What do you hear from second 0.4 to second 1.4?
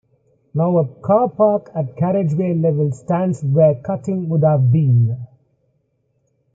Now a car